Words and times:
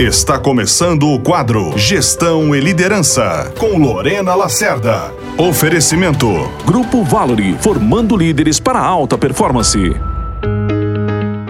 Está 0.00 0.38
começando 0.38 1.10
o 1.10 1.20
quadro 1.20 1.76
Gestão 1.76 2.56
e 2.56 2.60
Liderança 2.60 3.52
com 3.58 3.76
Lorena 3.76 4.34
Lacerda. 4.34 5.12
Oferecimento 5.36 6.26
Grupo 6.64 7.04
Valori, 7.04 7.54
formando 7.60 8.16
líderes 8.16 8.58
para 8.58 8.80
alta 8.80 9.18
performance. 9.18 9.94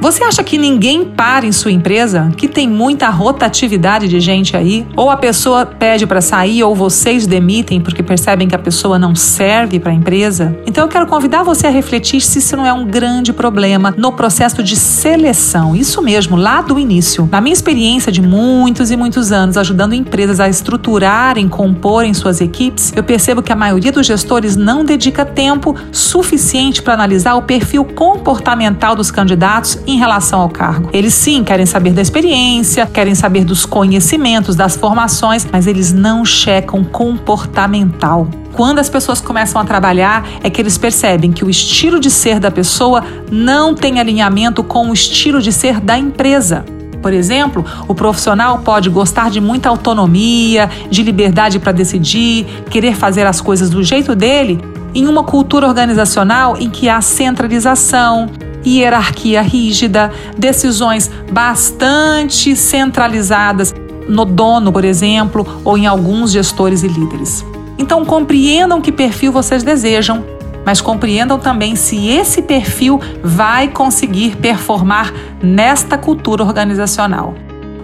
Você 0.00 0.24
acha 0.24 0.42
que 0.42 0.56
ninguém 0.56 1.04
para 1.04 1.44
em 1.44 1.52
sua 1.52 1.70
empresa? 1.70 2.32
Que 2.34 2.48
tem 2.48 2.66
muita 2.66 3.10
rotatividade 3.10 4.08
de 4.08 4.18
gente 4.18 4.56
aí? 4.56 4.86
Ou 4.96 5.10
a 5.10 5.16
pessoa 5.18 5.66
pede 5.66 6.06
para 6.06 6.22
sair 6.22 6.64
ou 6.64 6.74
vocês 6.74 7.26
demitem 7.26 7.82
porque 7.82 8.02
percebem 8.02 8.48
que 8.48 8.54
a 8.54 8.58
pessoa 8.58 8.98
não 8.98 9.14
serve 9.14 9.78
para 9.78 9.92
a 9.92 9.94
empresa? 9.94 10.56
Então 10.66 10.84
eu 10.84 10.88
quero 10.88 11.06
convidar 11.06 11.42
você 11.42 11.66
a 11.66 11.70
refletir 11.70 12.22
se 12.22 12.38
isso 12.38 12.56
não 12.56 12.64
é 12.64 12.72
um 12.72 12.86
grande 12.86 13.30
problema 13.30 13.94
no 13.94 14.10
processo 14.10 14.62
de 14.62 14.74
seleção. 14.74 15.76
Isso 15.76 16.00
mesmo, 16.00 16.34
lá 16.34 16.62
do 16.62 16.78
início. 16.78 17.28
Na 17.30 17.42
minha 17.42 17.52
experiência 17.52 18.10
de 18.10 18.22
muitos 18.22 18.90
e 18.90 18.96
muitos 18.96 19.30
anos 19.30 19.58
ajudando 19.58 19.92
empresas 19.92 20.40
a 20.40 20.48
estruturarem, 20.48 21.46
comporem 21.46 22.14
suas 22.14 22.40
equipes, 22.40 22.90
eu 22.96 23.04
percebo 23.04 23.42
que 23.42 23.52
a 23.52 23.56
maioria 23.56 23.92
dos 23.92 24.06
gestores 24.06 24.56
não 24.56 24.82
dedica 24.82 25.26
tempo 25.26 25.76
suficiente 25.92 26.80
para 26.80 26.94
analisar 26.94 27.34
o 27.34 27.42
perfil 27.42 27.84
comportamental 27.84 28.96
dos 28.96 29.10
candidatos 29.10 29.78
em 29.90 29.98
relação 29.98 30.40
ao 30.40 30.48
cargo. 30.48 30.88
Eles 30.92 31.14
sim 31.14 31.44
querem 31.44 31.66
saber 31.66 31.92
da 31.92 32.02
experiência, 32.02 32.86
querem 32.86 33.14
saber 33.14 33.44
dos 33.44 33.66
conhecimentos, 33.66 34.56
das 34.56 34.76
formações, 34.76 35.46
mas 35.50 35.66
eles 35.66 35.92
não 35.92 36.24
checam 36.24 36.84
comportamental. 36.84 38.28
Quando 38.52 38.78
as 38.78 38.88
pessoas 38.88 39.20
começam 39.20 39.60
a 39.60 39.64
trabalhar, 39.64 40.26
é 40.42 40.50
que 40.50 40.60
eles 40.60 40.76
percebem 40.76 41.32
que 41.32 41.44
o 41.44 41.50
estilo 41.50 42.00
de 42.00 42.10
ser 42.10 42.40
da 42.40 42.50
pessoa 42.50 43.02
não 43.30 43.74
tem 43.74 44.00
alinhamento 44.00 44.62
com 44.62 44.90
o 44.90 44.92
estilo 44.92 45.40
de 45.40 45.52
ser 45.52 45.80
da 45.80 45.96
empresa. 45.96 46.64
Por 47.00 47.12
exemplo, 47.12 47.64
o 47.88 47.94
profissional 47.94 48.58
pode 48.58 48.90
gostar 48.90 49.30
de 49.30 49.40
muita 49.40 49.68
autonomia, 49.68 50.68
de 50.90 51.02
liberdade 51.02 51.58
para 51.58 51.72
decidir, 51.72 52.44
querer 52.68 52.94
fazer 52.94 53.26
as 53.26 53.40
coisas 53.40 53.70
do 53.70 53.82
jeito 53.82 54.14
dele, 54.14 54.60
em 54.94 55.06
uma 55.06 55.24
cultura 55.24 55.66
organizacional 55.66 56.56
em 56.58 56.68
que 56.68 56.88
há 56.88 57.00
centralização, 57.00 58.28
hierarquia 58.64 59.42
rígida, 59.42 60.12
decisões 60.36 61.10
bastante 61.30 62.54
centralizadas 62.54 63.74
no 64.08 64.24
dono, 64.24 64.72
por 64.72 64.84
exemplo, 64.84 65.46
ou 65.64 65.78
em 65.78 65.86
alguns 65.86 66.32
gestores 66.32 66.82
e 66.82 66.88
líderes. 66.88 67.44
Então, 67.78 68.04
compreendam 68.04 68.80
que 68.80 68.92
perfil 68.92 69.32
vocês 69.32 69.62
desejam, 69.62 70.24
mas 70.66 70.80
compreendam 70.80 71.38
também 71.38 71.74
se 71.74 72.08
esse 72.08 72.42
perfil 72.42 73.00
vai 73.22 73.68
conseguir 73.68 74.36
performar 74.36 75.12
nesta 75.42 75.96
cultura 75.96 76.44
organizacional. 76.44 77.34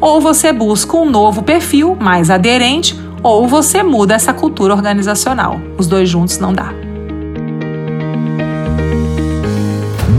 Ou 0.00 0.20
você 0.20 0.52
busca 0.52 0.96
um 0.96 1.08
novo 1.08 1.42
perfil 1.42 1.96
mais 1.98 2.28
aderente, 2.30 2.98
ou 3.22 3.48
você 3.48 3.82
muda 3.82 4.14
essa 4.14 4.34
cultura 4.34 4.74
organizacional. 4.74 5.60
Os 5.78 5.86
dois 5.86 6.08
juntos 6.08 6.38
não 6.38 6.52
dá. 6.52 6.85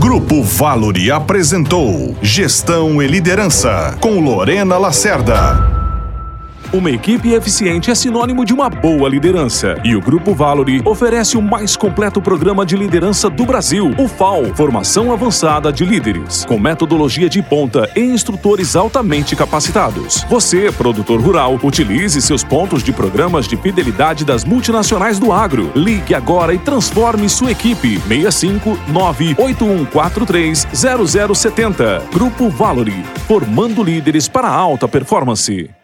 Grupo 0.08 0.42
Valori 0.42 1.10
apresentou 1.10 2.16
Gestão 2.22 3.02
e 3.02 3.06
Liderança 3.06 3.94
com 4.00 4.18
Lorena 4.20 4.78
Lacerda. 4.78 5.77
Uma 6.70 6.90
equipe 6.90 7.32
eficiente 7.32 7.90
é 7.90 7.94
sinônimo 7.94 8.44
de 8.44 8.52
uma 8.52 8.68
boa 8.68 9.08
liderança. 9.08 9.80
E 9.82 9.96
o 9.96 10.02
Grupo 10.02 10.34
Valori 10.34 10.82
oferece 10.84 11.34
o 11.34 11.40
mais 11.40 11.74
completo 11.74 12.20
programa 12.20 12.66
de 12.66 12.76
liderança 12.76 13.30
do 13.30 13.46
Brasil, 13.46 13.94
o 13.96 14.06
FAO 14.06 14.54
Formação 14.54 15.10
Avançada 15.10 15.72
de 15.72 15.86
Líderes, 15.86 16.44
com 16.44 16.58
metodologia 16.58 17.26
de 17.26 17.40
ponta 17.40 17.90
e 17.96 18.00
instrutores 18.00 18.76
altamente 18.76 19.34
capacitados. 19.34 20.26
Você, 20.28 20.70
produtor 20.70 21.22
rural, 21.22 21.58
utilize 21.62 22.20
seus 22.20 22.44
pontos 22.44 22.82
de 22.82 22.92
programas 22.92 23.48
de 23.48 23.56
fidelidade 23.56 24.22
das 24.22 24.44
multinacionais 24.44 25.18
do 25.18 25.32
agro. 25.32 25.72
Ligue 25.74 26.14
agora 26.14 26.52
e 26.52 26.58
transforme 26.58 27.30
sua 27.30 27.50
equipe. 27.50 27.98
65 27.98 28.78
98143 28.88 30.66
0070. 31.34 32.02
Grupo 32.12 32.50
Valori, 32.50 33.02
formando 33.26 33.82
líderes 33.82 34.28
para 34.28 34.50
alta 34.50 34.86
performance. 34.86 35.77